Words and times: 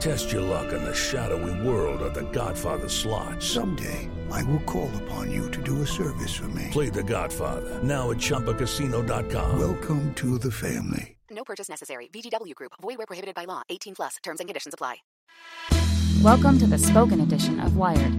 Test 0.00 0.30
your 0.30 0.42
luck 0.42 0.72
in 0.72 0.84
the 0.84 0.94
shadowy 0.94 1.66
world 1.66 2.02
of 2.02 2.14
The 2.14 2.30
Godfather 2.30 2.88
slot. 2.88 3.42
Someday, 3.42 4.08
I 4.30 4.44
will 4.44 4.60
call 4.60 4.90
upon 5.02 5.30
you 5.32 5.50
to 5.50 5.62
do 5.62 5.82
a 5.82 5.86
service 5.86 6.34
for 6.34 6.48
me. 6.48 6.68
Play 6.70 6.88
The 6.88 7.02
Godfather 7.02 7.82
now 7.82 8.10
at 8.10 8.18
ChumbaCasino.com. 8.18 9.58
Welcome 9.58 10.14
to 10.14 10.38
the 10.38 10.52
family. 10.52 11.16
No 11.30 11.42
purchase 11.44 11.68
necessary. 11.68 12.08
VGW 12.12 12.54
Group. 12.54 12.72
Void 12.80 12.98
where 12.98 13.06
prohibited 13.06 13.34
by 13.34 13.44
law. 13.44 13.62
18 13.68 13.96
plus. 13.96 14.16
Terms 14.22 14.40
and 14.40 14.48
conditions 14.48 14.74
apply. 14.74 14.96
Welcome 16.22 16.58
to 16.58 16.66
the 16.66 16.78
spoken 16.78 17.20
edition 17.20 17.58
of 17.60 17.76
Wired. 17.76 18.16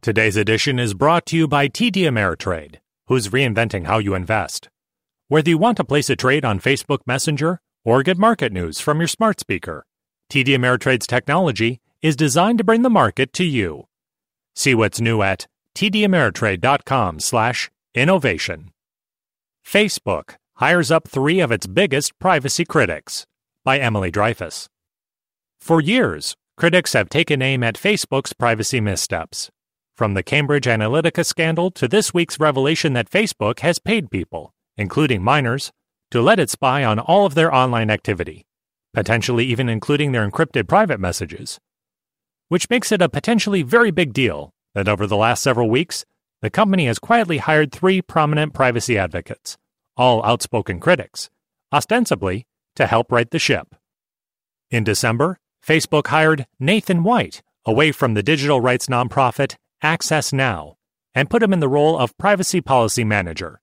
Today's 0.00 0.36
edition 0.36 0.78
is 0.78 0.94
brought 0.94 1.26
to 1.26 1.36
you 1.36 1.48
by 1.48 1.66
TD 1.66 2.02
Ameritrade, 2.02 2.76
who's 3.08 3.28
reinventing 3.28 3.86
how 3.86 3.98
you 3.98 4.14
invest. 4.14 4.68
Whether 5.26 5.50
you 5.50 5.58
want 5.58 5.76
to 5.78 5.84
place 5.84 6.08
a 6.08 6.14
trade 6.14 6.44
on 6.44 6.60
Facebook 6.60 7.00
Messenger 7.04 7.58
or 7.86 8.02
get 8.02 8.18
market 8.18 8.52
news 8.52 8.80
from 8.80 8.98
your 8.98 9.06
smart 9.06 9.38
speaker, 9.38 9.86
TD 10.28 10.48
Ameritrade's 10.48 11.06
technology 11.06 11.80
is 12.02 12.16
designed 12.16 12.58
to 12.58 12.64
bring 12.64 12.82
the 12.82 12.90
market 12.90 13.32
to 13.32 13.44
you. 13.44 13.86
See 14.54 14.74
what's 14.74 15.00
new 15.00 15.22
at 15.22 15.46
tdameritrade.com/innovation. 15.76 18.72
Facebook 19.64 20.34
hires 20.54 20.90
up 20.90 21.06
3 21.06 21.40
of 21.40 21.52
its 21.52 21.66
biggest 21.66 22.18
privacy 22.18 22.64
critics 22.64 23.26
by 23.62 23.78
Emily 23.78 24.10
Dreyfuss. 24.10 24.66
For 25.60 25.80
years, 25.80 26.34
critics 26.56 26.92
have 26.92 27.08
taken 27.08 27.40
aim 27.40 27.62
at 27.62 27.76
Facebook's 27.76 28.32
privacy 28.32 28.80
missteps. 28.80 29.50
From 29.94 30.14
the 30.14 30.22
Cambridge 30.22 30.66
Analytica 30.66 31.24
scandal 31.24 31.70
to 31.70 31.86
this 31.86 32.12
week's 32.12 32.40
revelation 32.40 32.94
that 32.94 33.10
Facebook 33.10 33.60
has 33.60 33.78
paid 33.78 34.10
people, 34.10 34.52
including 34.76 35.22
minors, 35.22 35.70
to 36.16 36.22
let 36.22 36.40
it 36.40 36.50
spy 36.50 36.82
on 36.82 36.98
all 36.98 37.26
of 37.26 37.34
their 37.34 37.54
online 37.54 37.90
activity, 37.90 38.46
potentially 38.94 39.44
even 39.44 39.68
including 39.68 40.12
their 40.12 40.28
encrypted 40.28 40.66
private 40.66 40.98
messages. 40.98 41.60
Which 42.48 42.70
makes 42.70 42.90
it 42.90 43.02
a 43.02 43.08
potentially 43.08 43.62
very 43.62 43.90
big 43.90 44.12
deal 44.12 44.54
that 44.74 44.88
over 44.88 45.06
the 45.06 45.16
last 45.16 45.42
several 45.42 45.68
weeks, 45.68 46.04
the 46.40 46.50
company 46.50 46.86
has 46.86 46.98
quietly 46.98 47.38
hired 47.38 47.70
three 47.70 48.00
prominent 48.00 48.54
privacy 48.54 48.96
advocates, 48.96 49.58
all 49.96 50.24
outspoken 50.24 50.80
critics, 50.80 51.28
ostensibly 51.72 52.46
to 52.76 52.86
help 52.86 53.12
right 53.12 53.30
the 53.30 53.38
ship. 53.38 53.74
In 54.70 54.84
December, 54.84 55.38
Facebook 55.64 56.06
hired 56.06 56.46
Nathan 56.58 57.02
White 57.02 57.42
away 57.66 57.92
from 57.92 58.14
the 58.14 58.22
digital 58.22 58.60
rights 58.60 58.86
nonprofit 58.86 59.56
Access 59.82 60.32
Now 60.32 60.76
and 61.14 61.28
put 61.28 61.42
him 61.42 61.52
in 61.52 61.60
the 61.60 61.68
role 61.68 61.98
of 61.98 62.16
privacy 62.16 62.60
policy 62.60 63.04
manager. 63.04 63.60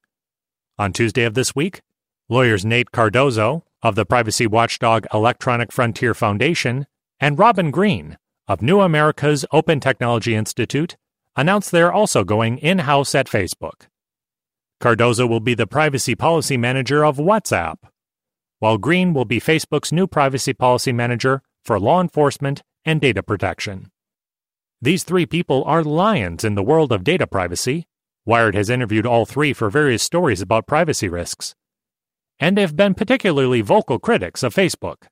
On 0.78 0.92
Tuesday 0.92 1.24
of 1.24 1.34
this 1.34 1.56
week, 1.56 1.82
lawyers 2.30 2.66
Nate 2.66 2.92
Cardozo 2.92 3.66
of 3.82 3.96
the 3.96 4.06
privacy 4.06 4.48
watchdog 4.48 5.06
Electronic 5.14 5.72
Frontier 5.72 6.14
Foundation 6.14 6.88
and 7.20 7.38
Robyn 7.38 7.72
Greene 7.72 8.18
of 8.48 8.62
New 8.62 8.82
America's 8.82 9.46
Open 9.52 9.80
Technology 9.80 10.36
Institute 10.36 10.96
announced 11.36 11.72
they're 11.72 11.92
also 11.92 12.24
going 12.24 12.58
in 12.58 12.80
house 12.80 13.14
at 13.16 13.28
Facebook. 13.28 13.88
Cardozo 14.80 15.26
will 15.26 15.40
be 15.40 15.54
the 15.54 15.68
privacy 15.68 16.16
policy 16.16 16.58
manager 16.58 17.06
of 17.06 17.18
WhatsApp, 17.18 17.78
while 18.60 18.78
Greene 18.78 19.14
will 19.14 19.26
be 19.26 19.40
Facebook's 19.40 19.92
new 19.92 20.08
privacy 20.08 20.54
policy 20.54 20.92
manager 20.92 21.42
for 21.64 21.80
law 21.80 22.02
enforcement 22.02 22.62
and 22.86 23.00
data 23.00 23.24
protection. 23.24 23.90
These 24.82 25.04
three 25.04 25.26
people 25.26 25.64
are 25.66 25.84
lions 25.84 26.44
in 26.44 26.56
the 26.56 26.64
world 26.64 26.92
of 26.92 27.04
data 27.04 27.26
privacy. 27.26 27.88
Wired 28.26 28.56
has 28.56 28.70
interviewed 28.70 29.06
all 29.06 29.26
three 29.26 29.54
for 29.54 29.70
various 29.70 30.04
stories 30.04 30.42
about 30.42 30.68
privacy 30.68 31.08
risks. 31.08 31.56
And 32.44 32.58
have 32.58 32.76
been 32.76 32.94
particularly 32.94 33.62
vocal 33.62 34.00
critics 34.00 34.44
of 34.44 34.54
Facebook. 34.54 35.04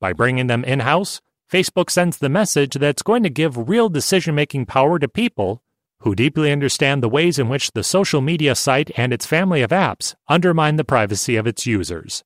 By 0.00 0.14
bringing 0.14 0.46
them 0.46 0.64
in 0.64 0.80
house, 0.80 1.20
Facebook 1.52 1.90
sends 1.90 2.16
the 2.16 2.30
message 2.30 2.72
that 2.72 2.88
it's 2.88 3.02
going 3.02 3.22
to 3.22 3.28
give 3.28 3.68
real 3.68 3.90
decision 3.90 4.34
making 4.34 4.64
power 4.64 4.98
to 4.98 5.06
people 5.06 5.62
who 5.98 6.14
deeply 6.14 6.50
understand 6.50 7.02
the 7.02 7.08
ways 7.10 7.38
in 7.38 7.50
which 7.50 7.72
the 7.72 7.84
social 7.84 8.22
media 8.22 8.54
site 8.54 8.90
and 8.96 9.12
its 9.12 9.26
family 9.26 9.60
of 9.60 9.72
apps 9.72 10.14
undermine 10.26 10.76
the 10.76 10.84
privacy 10.84 11.36
of 11.36 11.46
its 11.46 11.66
users. 11.66 12.24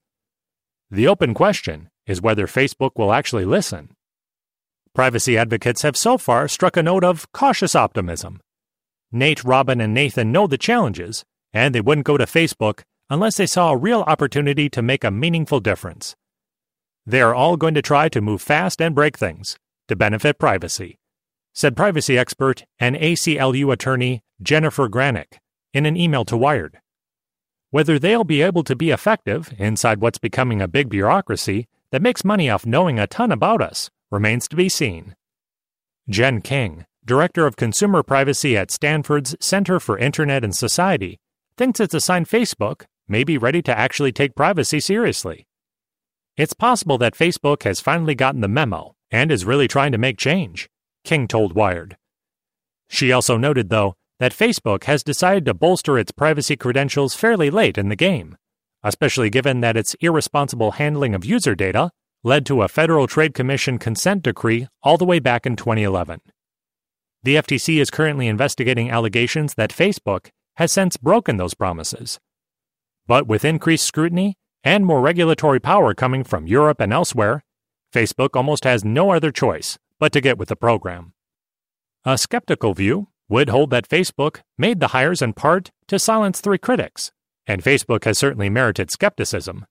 The 0.89 1.05
open 1.05 1.33
question 1.33 1.89
is 2.07 2.21
whether 2.21 2.47
Facebook 2.47 2.91
will 2.95 3.11
actually 3.11 3.43
listen. 3.43 3.89
Privacy 4.95 5.37
advocates 5.37 5.81
have 5.81 5.97
so 5.97 6.17
far 6.17 6.47
struck 6.47 6.77
a 6.77 6.83
note 6.83 7.03
of 7.03 7.29
cautious 7.33 7.75
optimism. 7.75 8.39
Nate, 9.11 9.43
Robyn, 9.43 9.81
and 9.81 9.93
Nathan 9.93 10.31
know 10.31 10.47
the 10.47 10.57
challenges, 10.57 11.25
and 11.51 11.75
they 11.75 11.81
wouldn't 11.81 12.07
go 12.07 12.15
to 12.15 12.25
Facebook 12.25 12.83
unless 13.09 13.37
they 13.37 13.45
saw 13.45 13.71
a 13.71 13.77
real 13.77 14.01
opportunity 14.01 14.69
to 14.69 14.81
make 14.81 15.03
a 15.03 15.11
meaningful 15.11 15.59
difference. 15.59 16.15
They 17.05 17.21
are 17.21 17.33
all 17.33 17.57
going 17.57 17.73
to 17.73 17.81
try 17.81 18.09
to 18.09 18.21
move 18.21 18.41
fast 18.41 18.81
and 18.81 18.93
break 18.93 19.17
things 19.17 19.57
to 19.87 19.95
benefit 19.95 20.37
privacy, 20.37 20.99
said 21.53 21.75
privacy 21.75 22.17
expert 22.17 22.65
and 22.77 22.95
ACLU 22.95 23.73
attorney 23.73 24.21
Jennifer 24.41 24.87
Granick 24.87 25.39
in 25.73 25.85
an 25.85 25.97
email 25.97 26.23
to 26.25 26.37
Wired. 26.37 26.79
Whether 27.71 27.99
they'll 27.99 28.23
be 28.23 28.41
able 28.41 28.63
to 28.63 28.75
be 28.75 28.91
effective 28.91 29.53
inside 29.57 30.01
what's 30.01 30.17
becoming 30.17 30.61
a 30.61 30.67
big 30.67 30.89
bureaucracy 30.89 31.67
that 31.91 32.01
makes 32.01 32.25
money 32.25 32.49
off 32.49 32.65
knowing 32.65 32.99
a 32.99 33.07
ton 33.07 33.31
about 33.31 33.61
us 33.61 33.89
remains 34.11 34.47
to 34.47 34.55
be 34.55 34.69
seen. 34.69 35.15
Jen 36.07 36.41
King, 36.41 36.85
Director 37.05 37.45
of 37.45 37.55
Consumer 37.55 38.03
Privacy 38.03 38.57
at 38.57 38.71
Stanford's 38.71 39.35
Center 39.39 39.79
for 39.79 39.97
Internet 39.97 40.43
and 40.43 40.55
Society, 40.55 41.19
thinks 41.57 41.79
it's 41.79 41.93
a 41.93 42.01
sign 42.01 42.25
Facebook 42.25 42.85
may 43.09 43.23
be 43.23 43.37
ready 43.37 43.61
to 43.63 43.77
actually 43.77 44.11
take 44.11 44.35
privacy 44.35 44.79
seriously. 44.79 45.47
It's 46.37 46.53
possible 46.53 46.97
that 46.99 47.15
Facebook 47.15 47.63
has 47.63 47.81
finally 47.81 48.15
gotten 48.15 48.41
the 48.41 48.47
memo 48.47 48.95
and 49.11 49.31
is 49.31 49.45
really 49.45 49.67
trying 49.67 49.91
to 49.91 49.97
make 49.97 50.17
change, 50.17 50.69
King 51.03 51.27
told 51.27 51.53
Wired. 51.53 51.97
She 52.87 53.11
also 53.11 53.37
noted, 53.37 53.69
though, 53.69 53.95
that 54.19 54.33
Facebook 54.33 54.85
has 54.85 55.03
decided 55.03 55.45
to 55.45 55.53
bolster 55.53 55.97
its 55.97 56.11
privacy 56.11 56.55
credentials 56.55 57.15
fairly 57.15 57.49
late 57.49 57.77
in 57.77 57.89
the 57.89 57.95
game, 57.95 58.37
especially 58.83 59.29
given 59.29 59.61
that 59.61 59.77
its 59.77 59.95
irresponsible 60.01 60.71
handling 60.71 61.15
of 61.15 61.25
user 61.25 61.55
data 61.55 61.91
led 62.23 62.45
to 62.45 62.61
a 62.61 62.67
Federal 62.67 63.07
Trade 63.07 63.33
Commission 63.33 63.77
consent 63.77 64.23
decree 64.23 64.67
all 64.83 64.97
the 64.97 65.05
way 65.05 65.19
back 65.19 65.45
in 65.45 65.55
2011. 65.55 66.19
The 67.23 67.35
FTC 67.35 67.81
is 67.81 67.89
currently 67.89 68.27
investigating 68.27 68.89
allegations 68.89 69.55
that 69.55 69.71
Facebook 69.71 70.29
has 70.55 70.71
since 70.71 70.97
broken 70.97 71.37
those 71.37 71.53
promises. 71.53 72.19
But 73.09 73.25
with 73.25 73.43
increased 73.43 73.87
scrutiny 73.87 74.35
and 74.63 74.85
more 74.85 75.01
regulatory 75.01 75.59
power 75.59 75.95
coming 75.95 76.23
from 76.23 76.45
Europe 76.45 76.79
and 76.79 76.93
elsewhere, 76.93 77.43
Facebook 77.91 78.35
almost 78.35 78.65
has 78.65 78.85
no 78.85 79.09
other 79.09 79.31
choice 79.31 79.79
but 79.97 80.11
to 80.13 80.21
get 80.21 80.37
with 80.37 80.49
the 80.49 80.55
program. 80.55 81.13
A 82.05 82.19
skeptical 82.19 82.75
view 82.75 83.07
would 83.27 83.49
hold 83.49 83.71
that 83.71 83.89
Facebook 83.89 84.41
made 84.59 84.79
the 84.79 84.89
hires 84.89 85.23
in 85.23 85.33
part 85.33 85.71
to 85.87 85.97
silence 85.97 86.39
three 86.39 86.59
critics, 86.59 87.11
and 87.47 87.63
Facebook 87.63 88.03
has 88.03 88.19
certainly 88.19 88.47
merited 88.47 88.91
skepticism. 88.91 89.65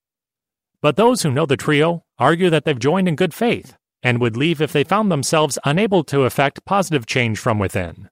But 0.83 0.97
those 0.97 1.23
who 1.23 1.31
know 1.31 1.47
the 1.47 1.57
trio 1.57 2.03
argue 2.19 2.51
that 2.51 2.65
they've 2.65 2.77
joined 2.77 3.07
in 3.07 3.15
good 3.15 3.33
faith 3.33 3.77
and 4.03 4.21
would 4.21 4.37
leave 4.37 4.61
if 4.61 4.73
they 4.73 4.83
found 4.83 5.13
themselves 5.13 5.61
unable 5.65 6.03
to 6.03 6.25
effect 6.25 6.65
positive 6.65 7.07
change 7.07 7.39
from 7.39 7.61
within. 7.61 8.11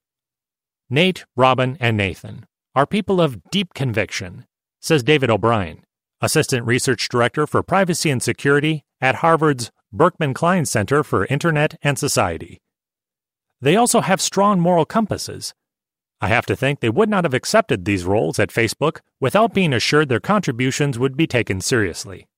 Nate, 0.88 1.24
Robyn, 1.34 1.76
and 1.80 1.96
Nathan 1.96 2.46
are 2.76 2.86
people 2.86 3.20
of 3.20 3.50
deep 3.50 3.74
conviction, 3.74 4.46
says 4.86 5.02
David 5.02 5.30
O'Brien, 5.30 5.82
Assistant 6.20 6.64
Research 6.64 7.08
Director 7.08 7.44
for 7.44 7.60
Privacy 7.60 8.08
and 8.08 8.22
Security 8.22 8.84
at 9.00 9.16
Harvard's 9.16 9.72
Berkman 9.92 10.32
Klein 10.32 10.64
Center 10.64 11.02
for 11.02 11.26
Internet 11.26 11.76
and 11.82 11.98
Society. 11.98 12.60
They 13.60 13.74
also 13.74 14.00
have 14.00 14.20
strong 14.20 14.60
moral 14.60 14.84
compasses. 14.84 15.54
I 16.20 16.28
have 16.28 16.46
to 16.46 16.54
think 16.54 16.78
they 16.78 16.88
would 16.88 17.08
not 17.08 17.24
have 17.24 17.34
accepted 17.34 17.84
these 17.84 18.04
roles 18.04 18.38
at 18.38 18.50
Facebook 18.50 19.00
without 19.20 19.52
being 19.52 19.72
assured 19.72 20.08
their 20.08 20.20
contributions 20.20 21.00
would 21.00 21.16
be 21.16 21.26
taken 21.26 21.60
seriously. 21.60 22.28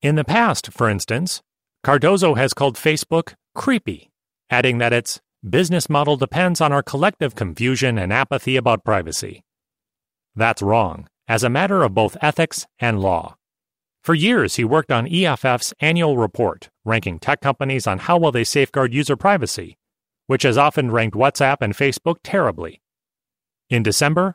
In 0.00 0.14
the 0.14 0.24
past, 0.24 0.72
for 0.72 0.88
instance, 0.88 1.42
Cardozo 1.84 2.34
has 2.34 2.54
called 2.54 2.76
Facebook 2.76 3.34
creepy, 3.54 4.10
adding 4.48 4.78
that 4.78 4.94
its 4.94 5.20
business 5.48 5.90
model 5.90 6.16
depends 6.16 6.62
on 6.62 6.72
our 6.72 6.82
collective 6.82 7.34
confusion 7.34 7.98
and 7.98 8.10
apathy 8.10 8.56
about 8.56 8.84
privacy. 8.84 9.42
That's 10.34 10.62
wrong, 10.62 11.08
as 11.28 11.44
a 11.44 11.50
matter 11.50 11.82
of 11.82 11.94
both 11.94 12.16
ethics 12.22 12.66
and 12.80 13.00
law. 13.00 13.36
For 14.02 14.14
years, 14.14 14.56
he 14.56 14.64
worked 14.64 14.90
on 14.90 15.06
EFF's 15.06 15.74
annual 15.80 16.16
report, 16.16 16.70
ranking 16.84 17.18
tech 17.18 17.40
companies 17.40 17.86
on 17.86 17.98
how 17.98 18.16
well 18.16 18.32
they 18.32 18.44
safeguard 18.44 18.94
user 18.94 19.16
privacy, 19.16 19.76
which 20.26 20.44
has 20.44 20.56
often 20.56 20.90
ranked 20.90 21.16
WhatsApp 21.16 21.58
and 21.60 21.74
Facebook 21.74 22.16
terribly. 22.24 22.80
In 23.68 23.82
December, 23.82 24.34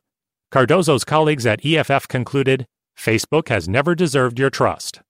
Cardozo's 0.52 1.04
colleagues 1.04 1.48
at 1.48 1.66
EFF 1.66 2.08
concluded 2.08 2.68
Facebook 2.96 3.50
has 3.50 3.68
never 3.68 3.96
deserved 3.96 4.38
your 4.38 4.52
trust. 4.52 5.02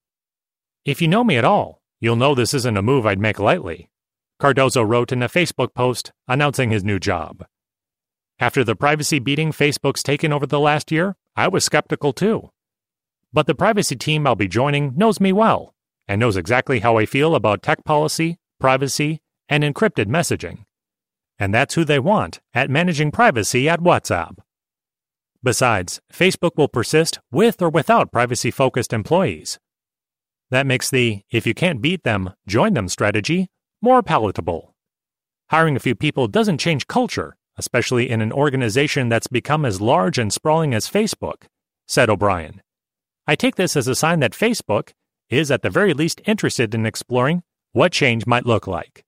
If 0.86 1.02
you 1.02 1.10
know 1.10 1.24
me 1.26 1.36
at 1.36 1.46
all, 1.46 1.82
you'll 2.00 2.16
know 2.16 2.34
this 2.34 2.54
isn't 2.54 2.78
a 2.78 2.82
move 2.82 3.06
I'd 3.06 3.20
make 3.20 3.40
lightly. 3.40 3.90
Cardozo 4.40 4.82
wrote 4.82 5.12
in 5.12 5.22
a 5.22 5.30
Facebook 5.30 5.74
post 5.74 6.12
announcing 6.28 6.72
his 6.72 6.84
new 6.84 7.00
job. 7.00 7.46
After 8.44 8.64
the 8.64 8.76
privacy 8.76 9.20
beating 9.20 9.52
Facebook's 9.52 10.04
taken 10.04 10.34
over 10.34 10.46
the 10.46 10.60
last 10.60 10.92
year, 10.92 11.16
I 11.36 11.48
was 11.48 11.64
skeptical 11.64 12.14
too. 12.14 12.52
But 13.32 13.48
the 13.48 13.56
privacy 13.56 13.96
team 13.96 14.28
I'll 14.28 14.36
be 14.36 14.48
joining 14.48 14.94
knows 14.96 15.20
me 15.20 15.32
well 15.32 15.74
and 16.08 16.20
knows 16.20 16.38
exactly 16.38 16.80
how 16.80 16.98
I 16.98 17.06
feel 17.06 17.36
about 17.36 17.64
tech 17.64 17.84
policy, 17.86 18.40
privacy, 18.60 19.22
and 19.48 19.64
encrypted 19.64 20.08
messaging 20.08 20.66
and 21.40 21.54
that's 21.54 21.76
who 21.76 21.84
they 21.84 22.00
want 22.00 22.40
at 22.54 22.70
managing 22.70 23.12
privacy 23.12 23.68
at 23.68 23.82
WhatsApp. 23.82 24.38
Besides, 25.44 26.00
Facebook 26.12 26.52
will 26.56 26.70
persist 26.70 27.20
with 27.32 27.62
or 27.62 27.70
without 27.70 28.12
privacy 28.12 28.52
focused 28.52 28.94
employees. 28.94 29.60
That 30.52 30.68
makes 30.68 30.90
the 30.90 31.24
if 31.32 31.46
you 31.46 31.54
can't 31.54 31.82
beat 31.82 32.04
them, 32.04 32.32
join 32.48 32.76
them 32.76 32.88
strategy 32.88 33.50
more 33.82 34.02
palatable. 34.02 34.74
Hiring 35.50 35.76
a 35.76 35.82
few 35.82 35.96
people 35.96 36.30
doesn't 36.30 36.60
change 36.60 36.88
culture, 36.88 37.36
especially 37.58 38.10
in 38.10 38.22
an 38.22 38.32
organization 38.32 39.10
that's 39.10 39.28
become 39.28 39.66
as 39.66 39.82
large 39.82 40.18
and 40.18 40.32
sprawling 40.32 40.74
as 40.74 40.90
Facebook, 40.90 41.44
said 41.88 42.10
O'Brien. 42.10 42.62
I 43.28 43.36
take 43.36 43.56
this 43.56 43.76
as 43.76 43.88
a 43.88 43.96
sign 43.96 44.20
that 44.20 44.34
Facebook 44.34 44.92
is 45.30 45.52
at 45.52 45.62
the 45.62 45.70
very 45.70 45.94
least 45.94 46.22
interested 46.26 46.76
in 46.76 46.86
exploring 46.86 47.44
what 47.72 47.92
change 47.92 48.26
might 48.26 48.46
look 48.46 48.68
like. 48.68 49.04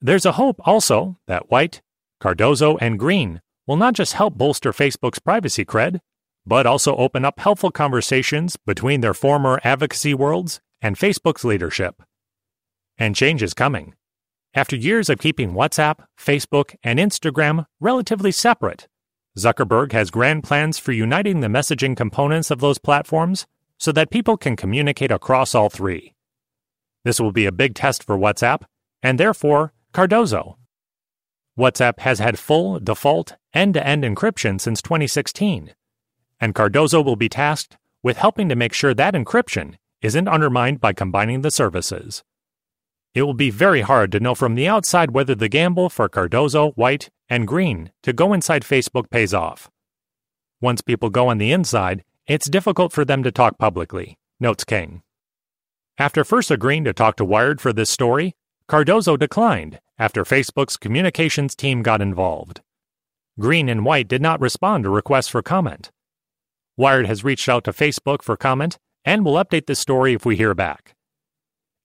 There's 0.00 0.26
a 0.26 0.32
hope 0.32 0.60
also 0.66 1.18
that 1.26 1.50
White, 1.50 1.82
Cardozo, 2.20 2.76
and 2.78 2.98
Greene 2.98 3.40
will 3.66 3.76
not 3.76 3.94
just 3.94 4.14
help 4.14 4.34
bolster 4.34 4.72
Facebook's 4.72 5.18
privacy 5.18 5.64
cred, 5.64 6.00
but 6.46 6.66
also 6.66 6.96
open 6.96 7.24
up 7.24 7.38
helpful 7.38 7.70
conversations 7.70 8.56
between 8.56 9.00
their 9.00 9.14
former 9.14 9.60
advocacy 9.62 10.14
worlds 10.14 10.60
and 10.80 10.96
Facebook's 10.96 11.44
leadership. 11.44 12.02
And 12.98 13.14
change 13.14 13.42
is 13.42 13.54
coming. 13.54 13.94
After 14.52 14.74
years 14.74 15.08
of 15.08 15.20
keeping 15.20 15.52
WhatsApp, 15.52 16.04
Facebook, 16.18 16.74
and 16.82 16.98
Instagram 16.98 17.66
relatively 17.78 18.32
separate, 18.32 18.88
Zuckerberg 19.38 19.92
has 19.92 20.10
grand 20.10 20.42
plans 20.42 20.76
for 20.76 20.90
uniting 20.90 21.38
the 21.38 21.46
messaging 21.46 21.96
components 21.96 22.50
of 22.50 22.58
those 22.58 22.78
platforms 22.78 23.46
so 23.78 23.92
that 23.92 24.10
people 24.10 24.36
can 24.36 24.56
communicate 24.56 25.12
across 25.12 25.54
all 25.54 25.70
three. 25.70 26.14
This 27.04 27.20
will 27.20 27.30
be 27.30 27.46
a 27.46 27.52
big 27.52 27.76
test 27.76 28.02
for 28.02 28.18
WhatsApp, 28.18 28.62
and 29.04 29.20
therefore 29.20 29.72
Cardozo. 29.92 30.58
WhatsApp 31.56 32.00
has 32.00 32.18
had 32.18 32.36
full, 32.36 32.80
default, 32.80 33.36
end 33.54 33.74
to 33.74 33.86
end 33.86 34.02
encryption 34.02 34.60
since 34.60 34.82
2016, 34.82 35.74
and 36.40 36.56
Cardozo 36.56 37.00
will 37.00 37.16
be 37.16 37.28
tasked 37.28 37.76
with 38.02 38.16
helping 38.16 38.48
to 38.48 38.56
make 38.56 38.72
sure 38.72 38.94
that 38.94 39.14
encryption 39.14 39.76
isn't 40.02 40.28
undermined 40.28 40.80
by 40.80 40.92
combining 40.92 41.42
the 41.42 41.50
services. 41.52 42.24
It 43.12 43.22
will 43.22 43.34
be 43.34 43.50
very 43.50 43.80
hard 43.80 44.12
to 44.12 44.20
know 44.20 44.36
from 44.36 44.54
the 44.54 44.68
outside 44.68 45.10
whether 45.10 45.34
the 45.34 45.48
gamble 45.48 45.88
for 45.88 46.08
Cardozo, 46.08 46.70
White, 46.72 47.10
and 47.28 47.46
Greene 47.46 47.90
to 48.04 48.12
go 48.12 48.32
inside 48.32 48.62
Facebook 48.62 49.10
pays 49.10 49.34
off. 49.34 49.68
Once 50.60 50.80
people 50.80 51.10
go 51.10 51.28
on 51.28 51.38
the 51.38 51.50
inside, 51.50 52.04
it's 52.26 52.48
difficult 52.48 52.92
for 52.92 53.04
them 53.04 53.24
to 53.24 53.32
talk 53.32 53.58
publicly, 53.58 54.16
notes 54.38 54.62
King. 54.62 55.02
After 55.98 56.22
first 56.22 56.50
agreeing 56.50 56.84
to 56.84 56.92
talk 56.92 57.16
to 57.16 57.24
Wired 57.24 57.60
for 57.60 57.72
this 57.72 57.90
story, 57.90 58.34
Cardozo 58.68 59.16
declined 59.16 59.80
after 59.98 60.22
Facebook's 60.24 60.76
communications 60.76 61.56
team 61.56 61.82
got 61.82 62.00
involved. 62.00 62.60
Greene 63.40 63.68
and 63.68 63.84
White 63.84 64.06
did 64.06 64.22
not 64.22 64.40
respond 64.40 64.84
to 64.84 64.90
requests 64.90 65.28
for 65.28 65.42
comment. 65.42 65.90
Wired 66.76 67.06
has 67.06 67.24
reached 67.24 67.48
out 67.48 67.64
to 67.64 67.72
Facebook 67.72 68.22
for 68.22 68.36
comment 68.36 68.78
and 69.04 69.24
will 69.24 69.34
update 69.34 69.66
this 69.66 69.80
story 69.80 70.14
if 70.14 70.24
we 70.24 70.36
hear 70.36 70.54
back. 70.54 70.94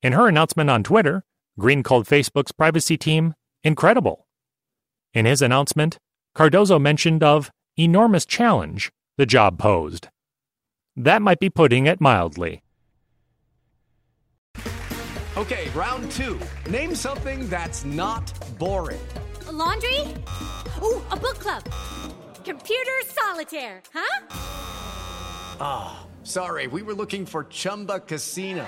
In 0.05 0.13
her 0.13 0.27
announcement 0.27 0.69
on 0.69 0.83
Twitter, 0.83 1.23
Greene 1.57 1.81
called 1.81 2.05
Facebook's 2.05 2.51
privacy 2.51 2.95
team 2.95 3.33
incredible. 3.63 4.27
In 5.15 5.25
his 5.25 5.41
announcement, 5.41 5.97
Cardozo 6.35 6.77
mentioned 6.77 7.23
of 7.23 7.49
enormous 7.75 8.23
challenge 8.23 8.91
the 9.17 9.25
job 9.25 9.57
posed. 9.57 10.09
That 10.95 11.23
might 11.23 11.39
be 11.39 11.49
putting 11.49 11.87
it 11.87 11.99
mildly. 11.99 12.61
Okay, 15.35 15.69
round 15.73 16.11
two. 16.11 16.39
Name 16.69 16.93
something 16.93 17.49
that's 17.49 17.83
not 17.83 18.31
boring. 18.59 19.07
A 19.47 19.51
laundry? 19.51 20.01
Ooh, 20.83 21.01
a 21.09 21.17
book 21.17 21.39
club. 21.39 21.63
Computer 22.43 22.97
solitaire, 23.07 23.81
huh? 23.91 24.27
Ah, 25.59 25.65
oh, 26.03 26.07
sorry, 26.23 26.67
we 26.67 26.83
were 26.83 26.93
looking 26.93 27.25
for 27.25 27.45
Chumba 27.45 28.01
Casino. 28.01 28.67